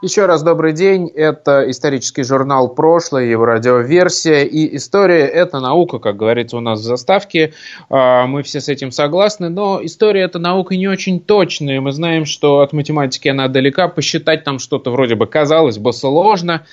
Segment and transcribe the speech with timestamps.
[0.00, 1.08] еще раз добрый день.
[1.08, 4.44] Это исторический журнал «Прошлое», его радиоверсия.
[4.44, 7.52] И история– это наука, как говорится у нас в заставке.
[7.90, 9.48] А, мы все с этим согласны.
[9.48, 11.80] Но история– это наука не очень точная.
[11.80, 13.88] Мы знаем, что от математики она далека.
[13.88, 16.64] Посчитать там что-то вроде бы казалось бы сложно.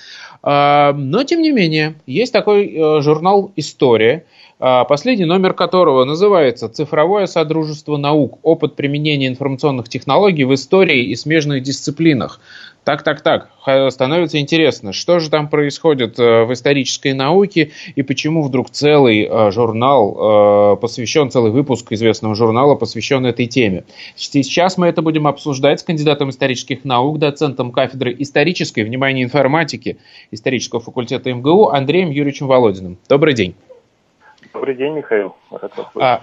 [0.42, 4.24] А, но, тем не менее, есть такой э, журнал «История»,
[4.58, 8.38] последний номер которого называется «Цифровое содружество наук.
[8.42, 12.40] Опыт применения информационных технологий в истории и смежных дисциплинах».
[12.86, 13.50] Так, так, так,
[13.90, 19.50] становится интересно, что же там происходит э, в исторической науке и почему вдруг целый э,
[19.50, 23.82] журнал э, посвящен, целый выпуск известного журнала посвящен этой теме.
[24.14, 29.98] Сейчас мы это будем обсуждать с кандидатом исторических наук, доцентом кафедры исторической, внимание, информатики
[30.30, 32.98] исторического факультета МГУ Андреем Юрьевичем Володиным.
[33.08, 33.56] Добрый день.
[34.56, 35.36] Добрый день, Михаил.
[35.96, 36.22] А,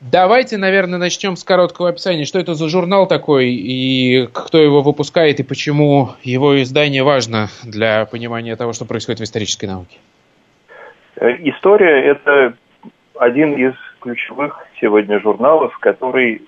[0.00, 2.24] Давайте, наверное, начнем с короткого описания.
[2.24, 8.04] Что это за журнал такой, и кто его выпускает, и почему его издание важно для
[8.06, 9.96] понимания того, что происходит в исторической науке?
[11.20, 12.54] Э, история– это
[13.16, 16.42] один из ключевых сегодня журналов, который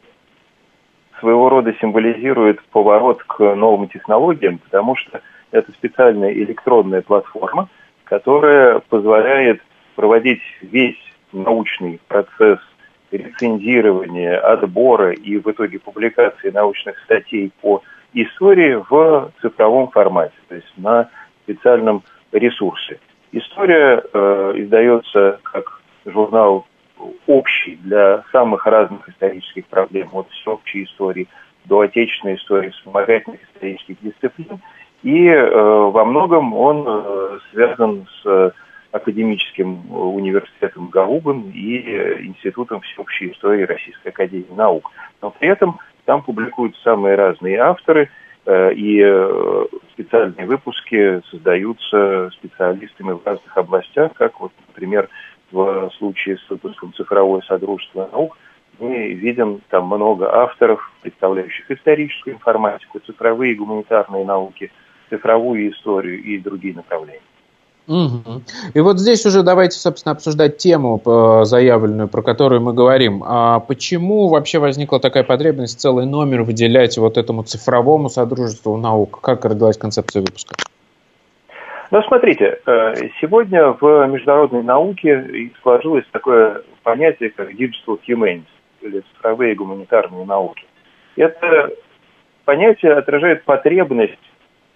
[1.21, 5.21] своего рода символизирует поворот к новым технологиям, потому что
[5.53, 7.69] это специальная электронная платформа,
[8.03, 9.63] которая позволяет
[9.95, 10.97] проводить весь
[11.33, 12.59] научный процесс
[13.11, 17.83] рецензирования, отбора и в итоге публикации научных статей по
[18.15, 21.11] истории в цифровом формате, то есть на
[21.45, 22.99] специальном ресурсе.
[23.33, 26.67] История э, издается как журнал
[27.27, 31.29] общий для самых разных исторических проблем, от всеобщей истории
[31.65, 34.61] до отечественной истории, вспомогательных исторических дисциплин.
[35.03, 38.53] И э, во многом он э, связан с
[38.93, 44.91] академическим университетом Гаубом и Институтом всеобщей истории Российской Академии Наук.
[45.23, 48.11] Но при этом там публикуют самые разные авторы,
[48.47, 55.09] э, и э, специальные выпуски создаются специалистами в разных областях, как вот, например,
[55.53, 58.37] в случае с выпуском «Цифровое содружество наук»
[58.79, 64.73] мы видим там много авторов, представляющих историческую информатику, цифровые гуманитарные науки,
[65.11, 67.21] цифровую историю и другие направления.
[67.87, 68.43] Угу.
[68.75, 73.25] И вот здесь уже давайте, собственно, обсуждать тему э, заявленную, про которую мы говорим.
[73.27, 79.21] А почему вообще возникла такая потребность целый номер выделять вот этому цифровому содружеству наук?
[79.21, 80.55] Как родилась концепция выпуска?
[81.91, 88.45] Ну, смотрите, э, сегодня в международной науке сложилось такое понятие, как digital humanities,
[88.83, 90.65] или цифровые гуманитарные науки.
[91.17, 91.71] Это
[92.45, 94.19] понятие отражает потребность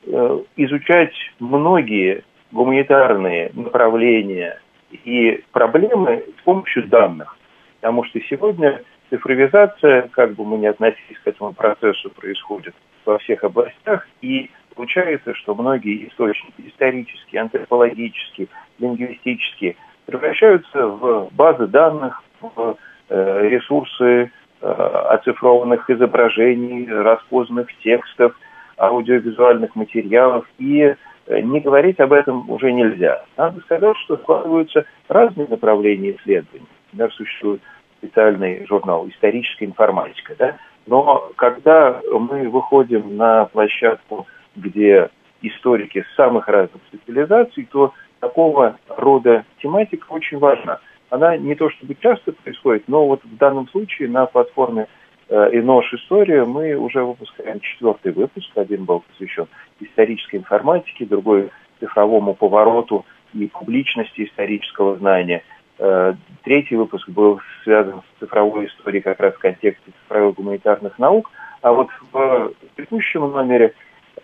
[0.07, 4.61] э, изучать многие гуманитарные направления.
[4.91, 7.37] И проблемы с помощью данных.
[7.81, 13.43] Потому что сегодня цифровизация, как бы мы ни относились к этому процессу, происходит во всех
[13.43, 18.47] областях, и получается, что многие источники исторические, антропологические,
[18.79, 19.77] лингвистические
[20.07, 22.77] превращаются в базы данных, в
[23.09, 28.35] э, ресурсы э, оцифрованных изображений, распознанных текстов,
[28.79, 30.47] аудиовизуальных материалов.
[30.59, 30.95] И
[31.29, 33.25] не говорить об этом уже нельзя.
[33.37, 36.67] Надо сказать, что складываются разные направления исследований.
[36.93, 37.61] Например, существует
[37.99, 40.35] специальный журнал «Историческая информатика».
[40.39, 40.57] Да?
[40.87, 45.09] Но когда мы выходим на площадку, где
[45.41, 50.81] историки самых разных специализаций, то такого рода тематика очень важна.
[51.11, 55.61] Она не то чтобы часто происходит, но вот в данном случае на платформе Э, и
[55.61, 58.51] нож история мы уже выпускаем четвертый выпуск.
[58.57, 59.47] Один был посвящен
[59.81, 65.43] исторической информатике, другой цифровому повороту и публичности исторического знания.
[65.79, 66.15] Э,
[66.45, 71.31] третий выпуск был связан с цифровой историей как раз в контексте цифровых гуманитарных наук.
[71.63, 73.75] А вот в предыдущем номере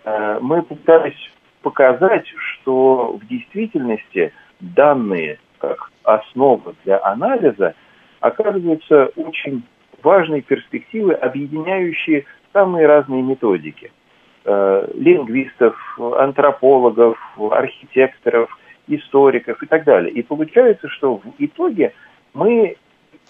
[0.05, 1.31] э, мы пытались
[1.63, 7.75] показать, что в действительности данные как основа для анализа
[8.21, 9.65] оказываются очень
[10.03, 13.93] важные перспективы, объединяющие самые разные методики.
[14.45, 17.19] Э, лингвистов, антропологов,
[17.51, 18.49] архитекторов,
[18.89, 20.13] историков и так далее.
[20.13, 21.93] И получается, что в итоге
[22.33, 22.77] мы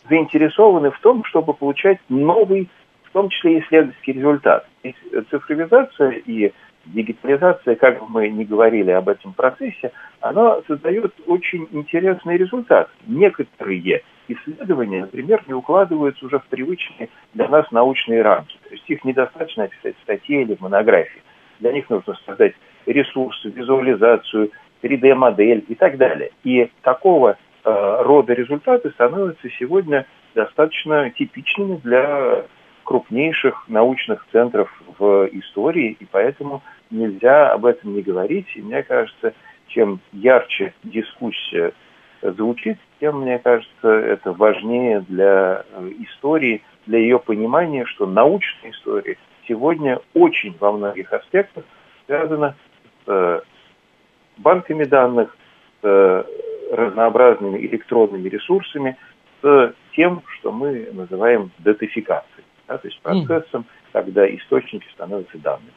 [0.09, 2.69] заинтересованы в том, чтобы получать новый,
[3.03, 4.69] в том числе исследовательский результат.
[4.83, 4.95] И
[5.31, 6.53] цифровизация и
[6.87, 12.89] дигитализация, как бы мы ни говорили об этом процессе, она создает очень интересный результат.
[13.07, 14.03] Некоторые
[14.33, 18.57] исследования, например, не укладываются уже в привычные для нас научные рамки.
[18.69, 21.23] То есть их недостаточно описать в статье или в монографии.
[21.61, 22.55] Для них нужно создать
[22.87, 24.51] ресурсы, визуализацию,
[24.83, 26.31] 3D-модель и так далее.
[26.43, 32.45] И такого э, рода результаты становятся сегодня достаточно типичными для
[32.85, 38.49] крупнейших научных центров в истории, и поэтому нельзя об этом не говорить.
[38.55, 39.35] И мне кажется,
[39.69, 41.73] чем ярче дискуссия
[42.23, 49.17] звучит, тем, мне кажется, это важнее для э, истории, для ее понимания, что научная история
[49.49, 51.65] сегодня очень во многих аспектах
[52.07, 52.55] связана
[53.05, 53.41] с э,
[54.39, 55.37] банками данных,
[55.83, 56.25] с э,
[56.73, 58.97] разнообразными электронными ресурсами,
[59.43, 65.73] с тем, что мы называем датификацией, да, то есть процессом, когда источники становятся данными.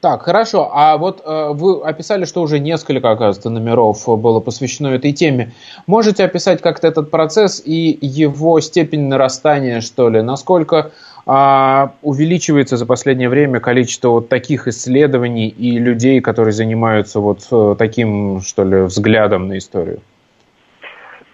[0.00, 0.70] Так, хорошо.
[0.72, 5.52] А вот э, вы описали, что уже несколько, оказывается, номеров было посвящено этой теме.
[5.86, 10.22] Можете описать как-то этот процесс и его степень нарастания, что ли?
[10.22, 10.92] Насколько
[11.26, 17.76] э, увеличивается за последнее время количество вот таких исследований и людей, которые занимаются вот э,
[17.78, 20.00] таким, что ли, взглядом на историю?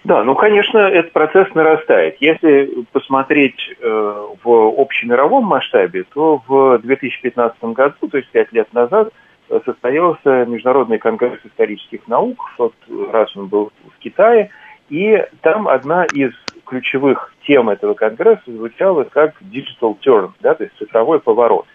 [0.07, 2.19] Да, ну, конечно, этот процесс нарастает.
[2.21, 9.13] Если посмотреть э, в общемировом масштабе, то в 2015 году, то есть пять лет назад,
[9.51, 12.71] э, состоялся Международный конгресс исторических наук, в
[13.11, 14.51] раз он был в Китае,
[14.91, 16.31] и там одна из
[16.67, 21.67] ключевых тем этого конгресса звучала как digital turn, да, то есть цифровой поворот.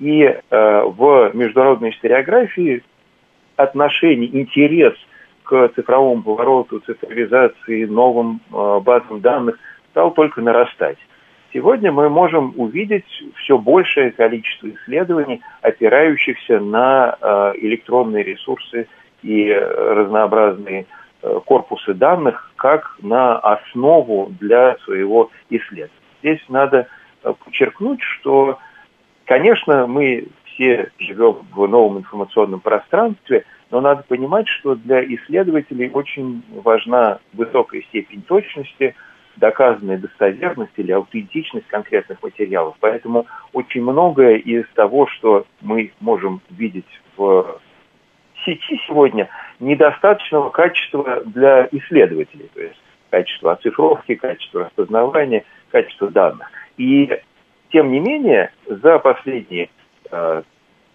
[0.00, 2.82] И э, в международной историографии
[3.54, 4.94] отношение, интерес
[5.48, 9.58] к цифровому повороту, цифровизации, новым э, базам данных
[9.90, 10.98] стал только нарастать.
[11.54, 13.06] Сегодня мы можем увидеть
[13.36, 18.88] все большее количество исследований, опирающихся на э, электронные ресурсы
[19.22, 20.84] и разнообразные
[21.22, 25.90] э, корпусы данных как на основу для своего исследования.
[26.20, 26.88] Здесь надо
[27.22, 28.58] подчеркнуть, что,
[29.24, 36.42] конечно, мы все живем в новом информационном пространстве– но надо понимать, что для исследователей очень
[36.50, 38.94] важна высокая степень точности,
[39.36, 42.76] доказанная достоверность или аутентичность конкретных материалов.
[42.80, 47.60] Поэтому очень многое из того, что мы можем видеть в
[48.44, 49.28] сети сегодня,
[49.60, 52.50] недостаточного качества для исследователей.
[52.54, 52.80] То есть
[53.10, 56.50] качество оцифровки, качество распознавания, качество данных.
[56.76, 57.10] И
[57.70, 59.68] тем не менее, за последние
[60.10, 60.38] 15-20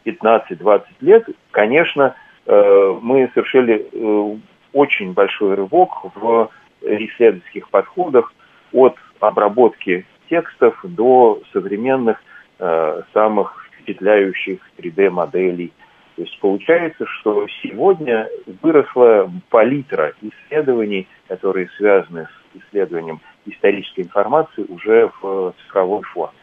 [0.06, 4.38] э, лет, конечно, мы совершили э,
[4.74, 6.50] очень большой рывок в
[6.82, 8.34] исследовательских подходах
[8.72, 12.18] от обработки текстов до современных
[12.60, 15.72] э, самых впечатляющих 3D-моделей.
[16.16, 18.30] То есть получается, что сегодня
[18.62, 26.38] выросла палитра исследований, которые связаны с исследованием исторической информации уже в цифровой форме.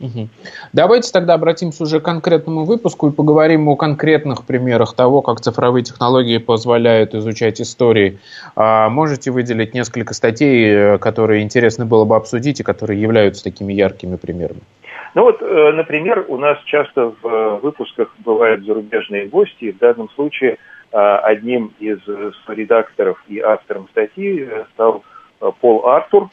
[0.00, 0.28] Угу.
[0.72, 5.84] Давайте тогда обратимся уже к конкретному выпуску и поговорим о конкретных примерах того, как цифровые
[5.84, 8.18] технологии позволяют изучать истории.
[8.56, 13.72] А можете выделить несколько статей, э, которые интересно было бы обсудить и которые являются такими
[13.72, 14.60] яркими примерами?
[15.14, 19.70] Ну вот, э, например, у нас часто в э, выпусках бывают зарубежные гости.
[19.70, 20.58] В данном случае
[20.96, 21.98] одним из
[22.46, 25.02] редакторов и автором статьи стал
[25.60, 26.30] Пол Артур,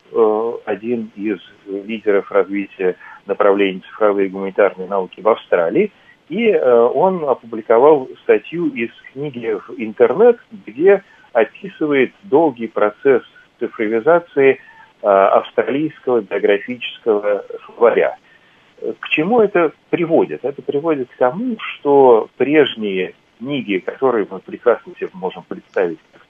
[0.65, 5.91] один из лидеров развития направлений цифровые гуманитарные науки в Австралии.
[6.29, 13.23] И э, он опубликовал статью из книги в интернет, где описывает долгий процесс
[13.59, 18.17] цифровизации э, австралийского биографического словаря.
[18.99, 20.45] К чему это приводит?
[20.45, 26.21] Это приводит к тому, что прежние книги, которые мы прекрасно себе можем представить как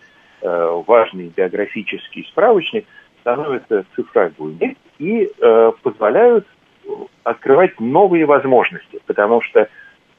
[0.42, 2.86] э, важный биографический справочник,
[3.22, 5.30] становятся цифровыми и
[5.84, 6.48] позволяют
[7.24, 9.70] открывать новые возможности, потому что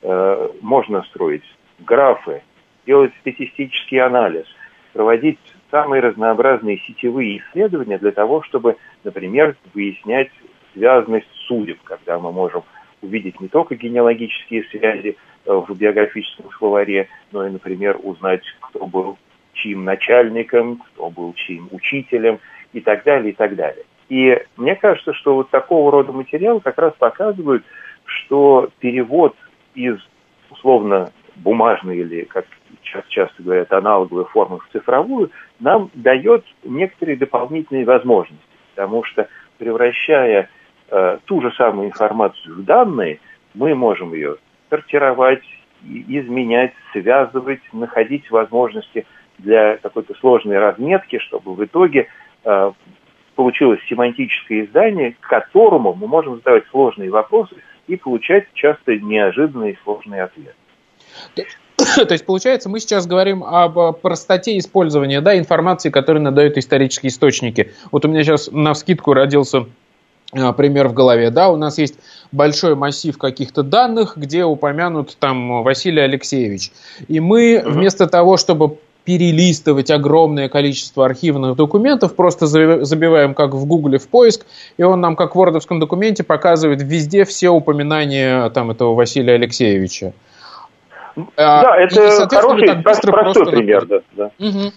[0.02, 1.44] э, можно строить
[1.80, 2.42] графы,
[2.86, 4.46] делать статистический анализ,
[4.92, 5.38] проводить
[5.70, 10.30] самые разнообразные сетевые исследования для того, чтобы, например, выяснять
[10.74, 12.62] связанность судеб, когда мы можем
[13.00, 19.18] увидеть не только генеалогические связи э, в биографическом словаре, но и, например, узнать, кто был
[19.54, 22.38] чьим начальником, кто был чьим учителем
[22.72, 23.84] и так далее, и так далее.
[24.08, 27.64] И мне кажется, что вот такого рода материалы как раз показывают,
[28.04, 29.34] что перевод
[29.74, 29.96] из
[30.50, 32.46] условно бумажной или, как
[32.84, 35.30] сейчас часто говорят, аналоговой формы в цифровую,
[35.60, 38.44] нам дает некоторые дополнительные возможности.
[38.74, 39.28] Потому что
[39.58, 40.48] превращая
[40.90, 43.20] э, ту же самую информацию в данные,
[43.54, 44.36] мы можем ее
[44.70, 45.42] сортировать,
[45.84, 49.06] изменять, связывать, находить возможности
[49.38, 52.08] для какой-то сложной разметки, чтобы в итоге
[52.44, 52.72] э,
[53.34, 60.22] получилось семантическое издание, к которому мы можем задавать сложные вопросы и получать часто неожиданные сложные
[60.24, 60.54] ответы.
[62.06, 67.72] То есть, получается, мы сейчас говорим об простоте использования да, информации, которую надают исторические источники.
[67.90, 69.66] Вот у меня сейчас на вскидку родился
[70.32, 71.30] а, пример в голове.
[71.30, 71.98] Да, у нас есть
[72.30, 76.70] большой массив каких-то данных, где упомянут там Василий Алексеевич.
[77.08, 83.98] И мы вместо того, чтобы перелистывать огромное количество архивных документов, просто забиваем как в Гугле
[83.98, 88.94] в поиск, и он нам как в вордовском документе показывает везде все упоминания там этого
[88.94, 90.12] Василия Алексеевича.
[91.36, 93.86] А, да, это хороший, простой пример.
[93.86, 94.30] Да, да.
[94.38, 94.72] Угу.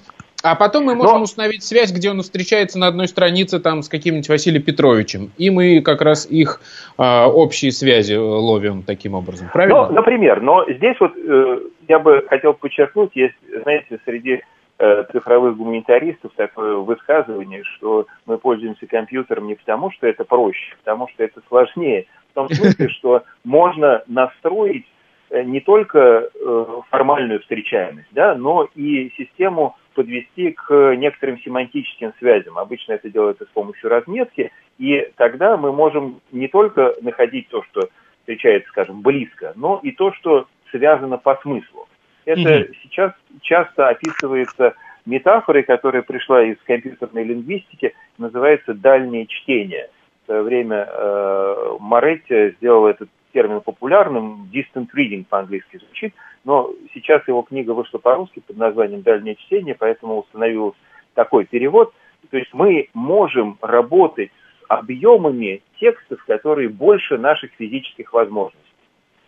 [0.45, 1.23] А потом мы можем Но...
[1.23, 5.31] установить связь, где он встречается на одной странице там с каким-нибудь Василием Петровичем.
[5.37, 6.61] И мы как раз их
[6.99, 9.49] э, общие связи ловим таким образом.
[9.51, 9.87] Правильно?
[9.87, 14.41] Ну, например, но здесь вот э, я бы хотел подчеркнуть, есть, знаете, среди
[14.77, 20.77] э, цифровых гуманитаристов такое высказывание, что мы пользуемся компьютером не потому, что это проще, а
[20.83, 22.05] потому что это сложнее.
[22.31, 24.85] В том смысле, что можно настроить
[25.29, 32.57] Э, не только э, формальную встречаемость, да, но и систему подвести к некоторым семантическим связям.
[32.57, 37.89] Обычно это делается с помощью разметки, и тогда мы можем не только находить то, что
[38.19, 41.87] встречается, скажем, близко, но и то, что связано по смыслу.
[42.25, 42.73] Это mm-hmm.
[42.83, 44.73] сейчас часто описывается
[45.05, 49.89] метафорой, которая пришла из компьютерной лингвистики, называется дальнее чтение.
[50.23, 56.13] В свое время э, Моретти сделал этот термин популярным, distant reading по-английски звучит,
[56.45, 60.77] но сейчас его книга вышла по-русски под названием «Дальнее чтение», поэтому установился
[61.13, 61.93] такой перевод.
[62.31, 64.31] То есть мы можем работать
[64.61, 68.61] с объемами текстов, которые больше наших физических возможностей.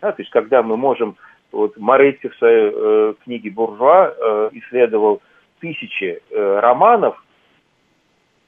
[0.00, 1.16] Да, то есть когда мы можем,
[1.52, 5.22] вот Моретти в своей э, книге «Буржуа» э, исследовал
[5.60, 7.22] тысячи э, романов,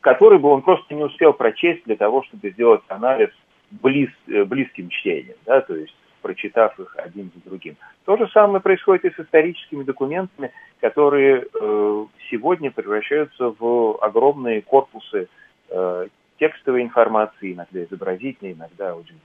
[0.00, 3.30] которые бы он просто не успел прочесть для того, чтобы сделать анализ
[3.70, 7.76] близ, э, близким чтением, да, то есть прочитав их один за другим.
[8.04, 15.28] То же самое происходит и с историческими документами, которые э, сегодня превращаются в огромные корпусы
[15.68, 19.20] э, текстовой информации, иногда изобразительной, иногда аудиовизуальной.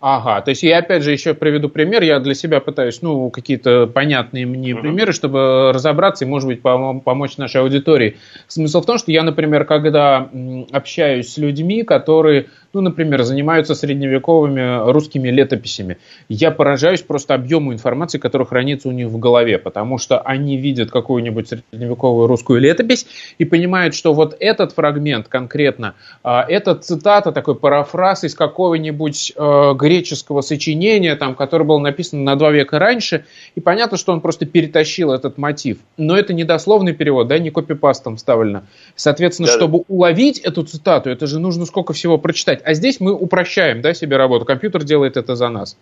[0.00, 3.86] Ага, то есть я опять же еще приведу пример, я для себя пытаюсь, ну, какие-то
[3.86, 4.80] понятные мне uh-huh.
[4.80, 8.16] примеры, чтобы разобраться и, может быть, пом- помочь нашей аудитории.
[8.48, 10.30] Смысл в том, что я, например, когда
[10.72, 15.98] общаюсь с людьми, которые ну, например, занимаются средневековыми русскими летописями.
[16.28, 20.90] Я поражаюсь просто объему информации, которая хранится у них в голове, потому что они видят
[20.90, 23.06] какую-нибудь средневековую русскую летопись
[23.38, 29.74] и понимают, что вот этот фрагмент конкретно, а, это цитата, такой парафраз из какого-нибудь э,
[29.90, 33.24] греческого сочинения, там, которое было написано на два века раньше,
[33.56, 35.78] и понятно, что он просто перетащил этот мотив.
[35.96, 38.62] Но это не дословный перевод, да, не копипастом вставлено.
[38.94, 42.62] Соответственно, да, чтобы уловить эту цитату, это же нужно сколько всего прочитать.
[42.64, 44.44] А здесь мы упрощаем да, себе работу.
[44.44, 45.76] Компьютер делает это за нас.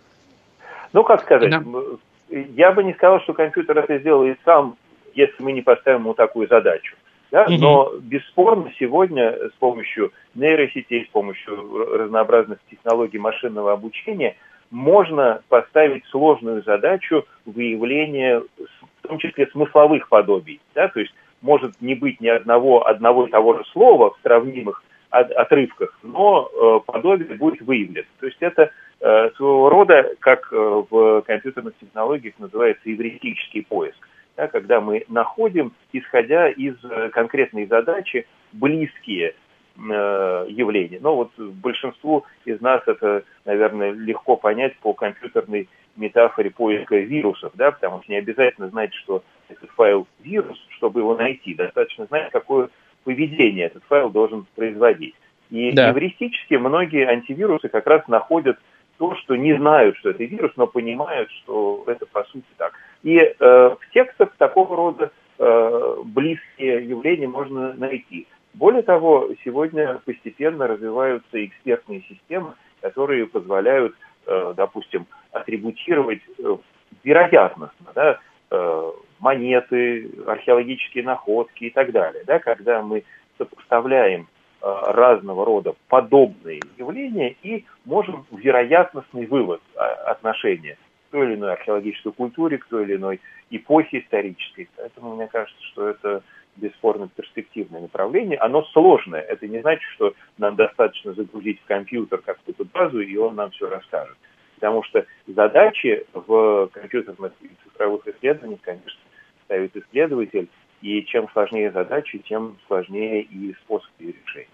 [0.91, 1.99] Ну, как сказать, нам...
[2.29, 4.75] я бы не сказал, что компьютер это сделает сам,
[5.13, 6.95] если мы не поставим ему такую задачу.
[7.31, 7.43] Да?
[7.43, 7.57] Угу.
[7.59, 14.35] Но бесспорно сегодня с помощью нейросетей, с помощью разнообразных технологий машинного обучения
[14.71, 20.59] можно поставить сложную задачу выявления, в том числе смысловых подобий.
[20.75, 20.87] Да?
[20.87, 25.97] То есть может не быть ни одного, одного и того же слова в сравнимых отрывках,
[26.03, 28.05] но э, подобие будет выявлено.
[28.19, 34.07] То есть это э, своего рода, как э, в компьютерных технологиях называется эвристический поиск,
[34.39, 36.75] да, когда мы находим, исходя из
[37.11, 39.35] конкретной задачи, близкие
[39.75, 40.99] явления.
[41.01, 45.67] Но вот большинству из нас это, наверное, легко понять по компьютерной
[45.97, 51.15] метафоре поиска вирусов, да, потому что не обязательно знать, что этот файл вирус, чтобы его
[51.15, 51.53] найти.
[51.53, 52.69] Достаточно знать, какое
[53.03, 55.15] поведение этот файл должен производить.
[55.49, 55.91] И да.
[55.91, 58.57] эвристически многие антивирусы как раз находят
[58.99, 62.73] то, что не знают, что это вирус, но понимают, что это по сути так.
[63.01, 68.27] И э, в текстах такого рода э, близкие явления можно найти.
[68.53, 73.95] Более того, сегодня постепенно развиваются экспертные системы, которые позволяют,
[74.27, 76.57] э, допустим, атрибутировать э,
[77.01, 78.19] вероятностно да,
[78.51, 82.23] э, монеты, археологические находки и так далее.
[82.27, 83.05] Да, когда мы
[83.37, 84.27] сопоставляем
[84.61, 92.11] разного рода подобные явления и можем вероятностный вывод э, отношения к той или иной археологической
[92.11, 94.69] культуре, к той или иной эпохе исторической.
[94.75, 96.23] Поэтому мне кажется, что это
[96.55, 98.37] бесспорно перспективное направление.
[98.37, 99.21] Оно сложное.
[99.21, 103.69] Это не значит, что нам достаточно загрузить в компьютер какую-то базу, и он нам все
[103.69, 104.17] расскажет.
[104.55, 107.31] Потому что задачи в компьютерных
[107.63, 108.99] цифровых исследованиях, конечно,
[109.45, 110.49] ставит исследователь,
[110.81, 114.47] и чем сложнее задачи, тем сложнее и способ ее решения.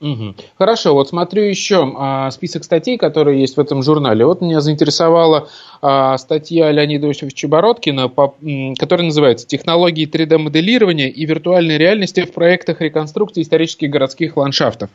[0.00, 0.34] Угу.
[0.58, 4.26] Хорошо, вот смотрю еще а, список статей, которые есть в этом журнале.
[4.26, 5.48] Вот меня заинтересовала
[5.80, 12.32] а, статья Леонида Иосифовича Бородкина, по, м, которая называется «Технологии 3D-моделирования и виртуальной реальности в
[12.32, 14.90] проектах реконструкции исторических городских ландшафтов».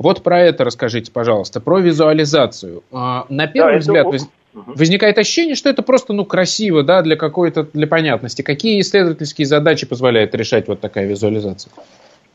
[0.00, 2.82] Вот про это расскажите, пожалуйста, про визуализацию.
[2.90, 4.24] А, на первый да, взгляд это...
[4.54, 8.40] возникает ощущение, что это просто ну, красиво да, для какой-то для понятности.
[8.40, 11.70] Какие исследовательские задачи позволяет решать вот такая визуализация?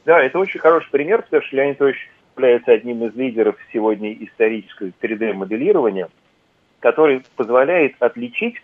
[0.06, 2.08] Да, это очень хороший пример, потому что Леонид Ильич
[2.38, 6.10] является одним из лидеров сегодня исторического 3D-моделирования,
[6.82, 8.58] который позволяет отличить,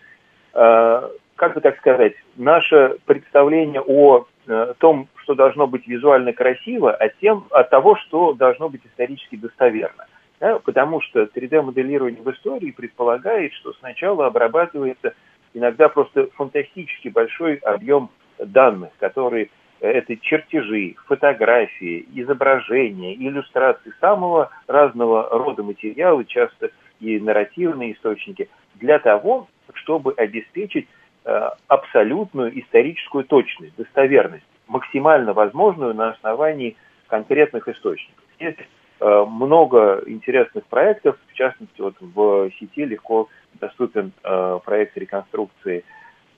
[0.54, 6.92] э, как бы так сказать, наше представление о э, том, что должно быть визуально красиво,
[6.92, 10.06] от, тем, от того, что должно быть исторически достоверно.
[10.40, 15.14] Да, потому что 3D-моделирование в истории предполагает, что сначала обрабатывается
[15.54, 19.50] иногда просто фантастически большой объем данных, которые
[19.80, 29.48] это чертежи, фотографии, изображения, иллюстрации самого разного рода материала, часто и нарративные источники, для того,
[29.74, 30.88] чтобы обеспечить
[31.24, 36.76] э, абсолютную историческую точность, достоверность, максимально возможную на основании
[37.08, 38.24] конкретных источников.
[38.38, 38.58] Есть
[39.00, 45.84] э, много интересных проектов, в частности, вот в сети легко доступен э, проект реконструкции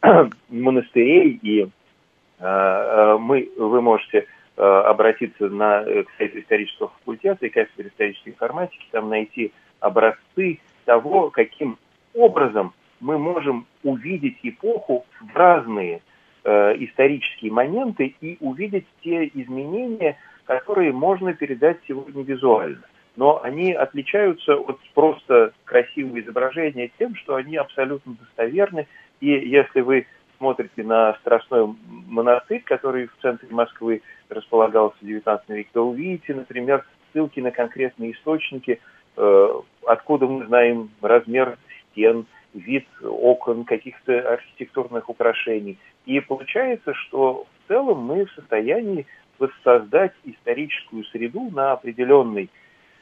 [0.49, 1.69] монастырей и
[2.39, 4.27] Э, мы, вы можете
[4.57, 11.31] э, обратиться на э, сайт исторического факультета и кафедры исторической информатики, там найти образцы того,
[11.31, 11.79] каким
[12.15, 16.01] образом мы можем увидеть эпоху в разные э,
[16.45, 22.83] исторические моменты и увидеть те изменения, которые можно передать сегодня визуально.
[23.17, 28.87] Но они отличаются от просто красивого изображения тем, что они абсолютно достоверны.
[29.21, 30.07] И если вы
[30.39, 36.85] смотрите на Страстной монастырь, который в центре Москвы располагался в XIX веке, то увидите, например,
[37.13, 38.81] ссылки на конкретные источники,
[39.17, 39.49] э,
[39.87, 41.57] откуда мы знаем размер
[41.93, 45.79] стен, вид окон, каких-то архитектурных украшений.
[46.07, 49.07] И получается, что в целом мы в состоянии
[49.39, 52.51] воссоздать историческую среду на определенный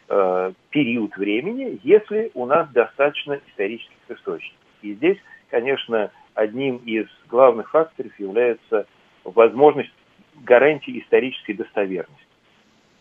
[0.09, 4.59] э, период времени, если у нас достаточно исторических источников.
[4.83, 5.19] И здесь,
[5.51, 8.87] конечно, одним из главных факторов является
[9.25, 9.93] возможность
[10.45, 12.32] гарантии исторической достоверности.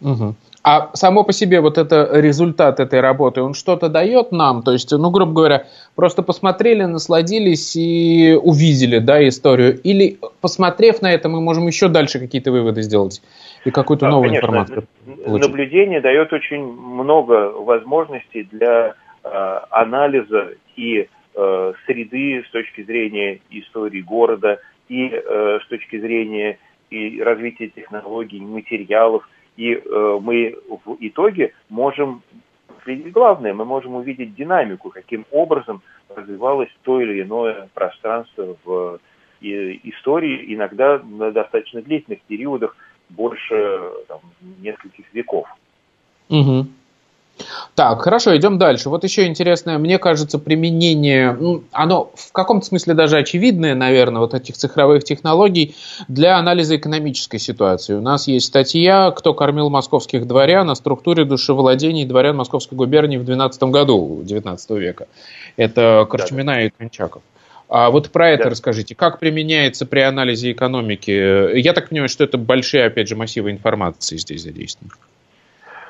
[0.01, 0.35] Угу.
[0.63, 4.61] А само по себе вот это результат этой работы, он что-то дает нам?
[4.61, 9.79] То есть, ну, грубо говоря, просто посмотрели, насладились и увидели, да, историю?
[9.81, 13.23] Или, посмотрев на это, мы можем еще дальше какие-то выводы сделать
[13.65, 14.87] и какую-то новую конечно, информацию
[15.25, 15.47] получить?
[15.47, 24.01] Наблюдение дает очень много возможностей для э, анализа и э, среды с точки зрения истории
[24.01, 24.59] города
[24.89, 26.59] и э, с точки зрения
[26.91, 29.27] и развития технологий, материалов.
[29.57, 32.21] И э, мы в итоге можем
[32.85, 35.81] главное, мы можем увидеть динамику, каким образом
[36.15, 38.99] развивалось то или иное пространство в
[39.41, 42.75] истории, иногда на достаточно длительных периодах,
[43.09, 44.19] больше там,
[44.59, 45.47] нескольких веков.
[46.29, 46.67] Угу.
[47.75, 48.89] Так, хорошо, идем дальше.
[48.89, 54.33] Вот еще интересное, мне кажется, применение, ну, оно в каком-то смысле даже очевидное, наверное, вот
[54.33, 55.75] этих цифровых технологий
[56.07, 57.93] для анализа экономической ситуации.
[57.93, 63.25] У нас есть статья «Кто кормил московских дворян» о структуре душевладений дворян Московской губернии в
[63.25, 65.07] 12 году 19 века.
[65.57, 66.61] Это Корчмина да.
[66.63, 67.21] и Кончаков.
[67.69, 68.49] А вот про это да.
[68.49, 68.95] расскажите.
[68.95, 71.57] Как применяется при анализе экономики?
[71.57, 74.93] Я так понимаю, что это большие, опять же, массивы информации здесь задействованы.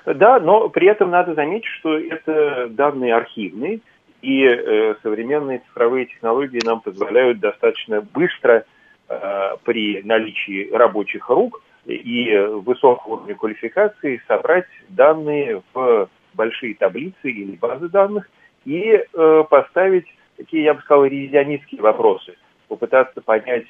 [0.05, 3.81] Да, но при этом надо заметить, что это данные архивные,
[4.21, 8.65] и э, современные цифровые технологии нам позволяют достаточно быстро
[9.09, 17.55] э, при наличии рабочих рук и высокого уровня квалификации собрать данные в большие таблицы или
[17.55, 18.29] базы данных
[18.65, 20.05] и э, поставить
[20.37, 22.35] такие, я бы сказал, ревизионистские вопросы,
[22.67, 23.65] попытаться понять,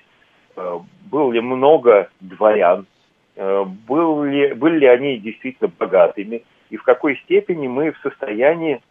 [0.55, 2.85] э, было ли много дворян
[3.87, 8.81] был ли, были ли они действительно богатыми, и в какой степени мы в состоянии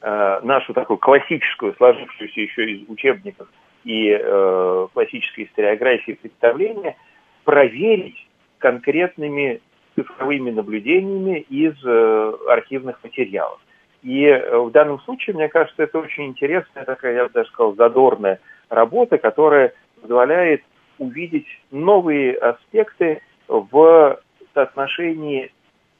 [0.00, 3.48] э, нашу такую классическую, сложившуюся еще из учебников
[3.84, 6.96] и э, классической историографии представления,
[7.44, 8.26] проверить
[8.58, 9.60] конкретными
[9.94, 13.60] цифровыми наблюдениями из э, архивных материалов.
[14.02, 17.74] И э, в данном случае, мне кажется, это очень интересная такая, я бы даже сказал,
[17.74, 20.62] задорная работа, которая позволяет
[20.98, 24.18] увидеть новые аспекты в
[24.54, 25.52] соотношении,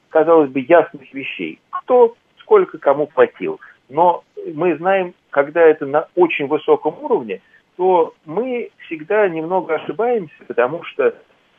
[0.09, 1.59] казалось бы, ясных вещей.
[1.69, 3.59] Кто сколько кому платил.
[3.89, 7.41] Но мы знаем, когда это на очень высоком уровне,
[7.75, 11.13] то мы всегда немного ошибаемся, потому что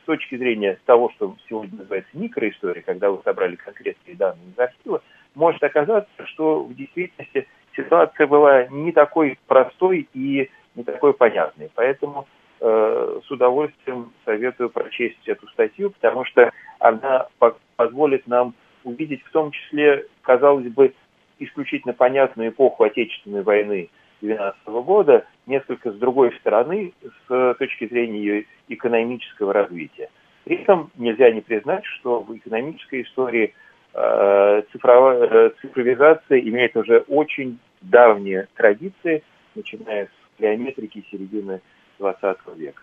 [0.09, 5.03] точки зрения того, что сегодня называется микроистория, когда вы собрали конкретные данные из архива,
[5.35, 11.69] может оказаться, что в действительности ситуация была не такой простой и не такой понятной.
[11.75, 12.25] Поэтому
[12.59, 19.31] э, с удовольствием советую прочесть эту статью, потому что она по позволит нам увидеть в
[19.31, 20.93] том числе, казалось бы,
[21.39, 23.89] исключительно понятную эпоху Отечественной войны
[24.21, 26.93] 2012 года, несколько с другой стороны,
[27.27, 30.09] с точки зрения ее экономического развития.
[30.43, 33.53] При этом нельзя не признать, что в экономической истории
[33.93, 39.23] э, цифровая, э, цифровизация имеет уже очень давние традиции,
[39.55, 41.61] начиная с геометрики середины
[41.99, 42.81] 20 века.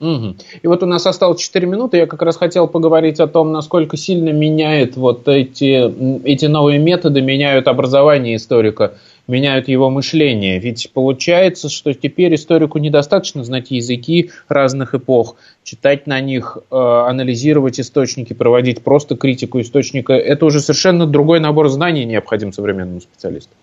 [0.00, 0.36] Угу.
[0.62, 1.98] И вот у нас осталось 4 минуты.
[1.98, 7.22] Я как раз хотел поговорить о том, насколько сильно меняет вот эти, эти новые методы,
[7.22, 8.94] меняют образование историка,
[9.28, 10.58] меняют его мышление.
[10.58, 17.78] Ведь получается, что теперь историку недостаточно знать языки разных эпох, читать на них, э, анализировать
[17.78, 20.12] источники, проводить просто критику источника.
[20.12, 23.54] Это уже совершенно другой набор знаний необходим современному специалисту.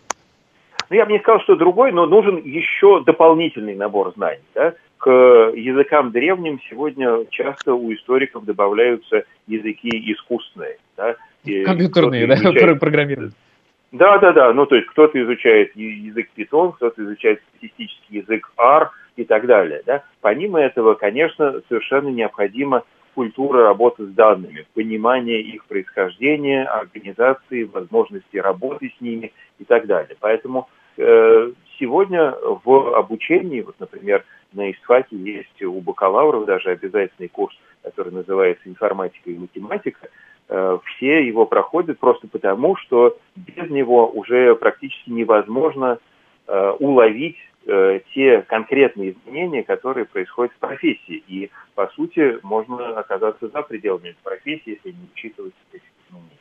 [0.92, 4.44] Ну, я бы не сказал, что другой, но нужен еще дополнительный набор знаний.
[4.54, 4.74] Да?
[4.98, 10.78] к языкам древним сегодня часто у историков добавляются языки искусственные.
[10.96, 11.16] Да?
[11.66, 12.80] Компьютерные, да, изучает...
[12.80, 13.34] программирование.
[13.92, 14.54] Да, да, да.
[14.54, 19.82] Ну, то есть кто-то изучает язык Python, кто-то изучает статистический язык R и так далее.
[19.88, 20.04] Да?
[20.22, 22.84] Помимо этого, конечно, совершенно необходима
[23.16, 30.16] культура работы с данными, понимание их происхождения, организации, возможности работы с ними и так далее.
[30.20, 34.24] Поэтому сегодня в обучении, вот, например,
[34.54, 40.10] на ИСФАКе есть у бакалавров даже обязательный курс, который называется «Информатика и математика».
[40.50, 46.00] Э, все его проходят просто потому, что без него уже практически невозможно
[46.48, 51.24] э, уловить э, те конкретные изменения, которые происходят в профессии.
[51.28, 56.41] И, по сути, можно оказаться за пределами профессии, если не учитывать эти изменения.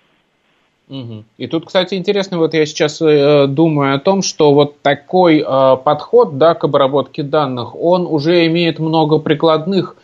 [1.36, 5.76] И тут, кстати, интересно, вот я сейчас э, думаю о том, что вот такой э,
[5.84, 9.94] подход да, к обработке данных, он уже имеет много прикладных,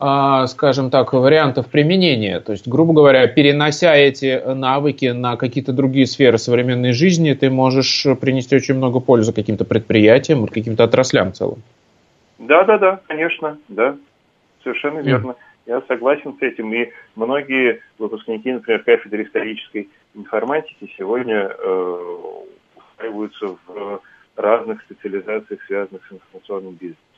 [0.00, 2.40] э, скажем так, вариантов применения.
[2.40, 8.06] То есть, грубо говоря, перенося эти навыки на какие-то другие сферы современной жизни, ты можешь
[8.18, 11.62] принести очень много пользы каким-то предприятиям каким-то отраслям в целом.
[12.38, 13.94] Да, да, да, конечно, да,
[14.62, 15.32] совершенно верно.
[15.32, 15.36] Mm.
[15.66, 22.44] Я согласен с этим, и многие выпускники, например, кафедры исторической информатики сегодня э,
[22.76, 24.02] устраиваются в
[24.36, 27.09] разных специализациях, связанных с информационным бизнесом.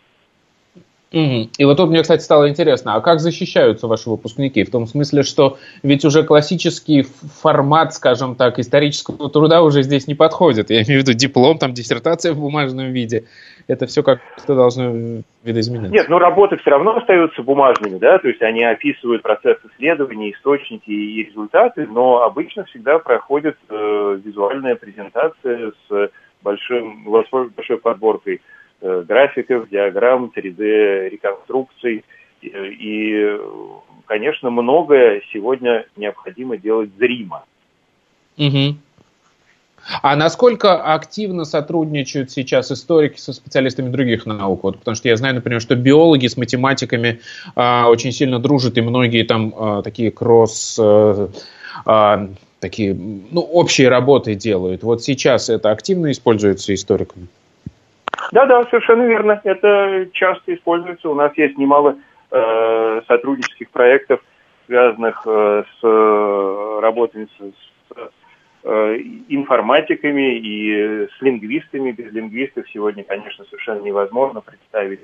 [1.13, 1.51] Угу.
[1.59, 4.65] И вот тут мне, кстати, стало интересно, а как защищаются ваши выпускники?
[4.65, 7.03] В том смысле, что ведь уже классический
[7.43, 10.71] формат, скажем так, исторического труда уже здесь не подходит.
[10.71, 13.25] Я имею в виду диплом, там диссертация в бумажном виде.
[13.69, 15.93] Это все как-то должно видоизменяться.
[15.93, 20.91] Нет, но работы все равно остаются бумажными, да, то есть они описывают процесс исследования, источники
[20.91, 26.11] и результаты, но обычно всегда проходит э, визуальная презентация с
[26.43, 28.41] большим, большой подборкой
[28.83, 32.05] графиков, диаграмм, 3D-реконструкций.
[32.43, 33.39] И,
[34.07, 37.45] конечно, многое сегодня необходимо делать зримо.
[38.37, 38.77] Угу.
[40.01, 44.63] А насколько активно сотрудничают сейчас историки со специалистами других наук?
[44.63, 47.21] Вот, потому что я знаю, например, что биологи с математиками
[47.57, 50.79] а, очень сильно дружат, и многие там а, такие кросс...
[50.81, 51.29] А,
[51.85, 52.29] а,
[52.61, 54.85] такие, ну, общие работы делают.
[54.85, 57.27] Вот сейчас это активно используется историками?
[58.33, 59.41] Да, да, совершенно верно.
[59.45, 61.11] Это часто используется.
[61.11, 61.99] У нас есть немало
[62.31, 64.21] э, сотруднических проектов,
[64.67, 67.53] связанных э, с э, работой с
[68.65, 68.97] э,
[69.29, 71.93] информатиками и с лингвистами.
[71.93, 75.01] Без лингвистов сегодня, конечно, совершенно невозможно представить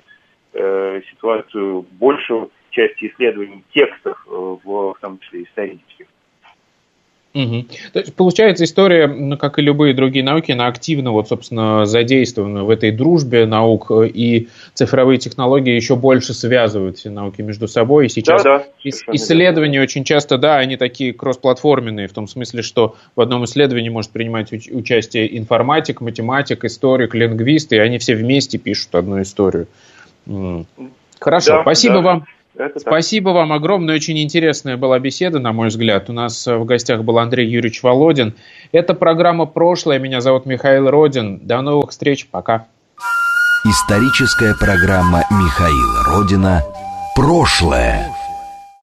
[0.55, 6.07] э, ситуацию большую части исследований текстов, э, в, в том числе исторических.
[7.35, 7.67] Угу.
[7.93, 12.65] То есть, получается, история, ну, как и любые другие науки, она активно, вот, собственно, задействована
[12.65, 18.07] в этой дружбе наук, и цифровые технологии еще больше связывают все науки между собой.
[18.07, 19.85] И сейчас да, да, исследования верно.
[19.85, 24.53] очень часто, да, они такие кроссплатформенные, в том смысле, что в одном исследовании может принимать
[24.53, 29.67] уч- участие информатик, математик, историк, лингвист, и они все вместе пишут одну историю.
[31.21, 32.01] Хорошо, да, спасибо да.
[32.01, 32.25] вам.
[32.59, 33.37] Это Спасибо так.
[33.37, 33.95] вам огромное.
[33.95, 36.11] Очень интересная была беседа, на мой взгляд.
[36.11, 38.35] У нас в гостях был Андрей Юрьевич Володин.
[38.73, 39.99] Это программа «Прошлое».
[39.99, 41.39] Меня зовут Михаил Родин.
[41.47, 42.27] До новых встреч.
[42.27, 42.67] Пока.
[43.65, 46.63] Историческая программа Михаила Родина
[47.15, 48.18] «Прошлое».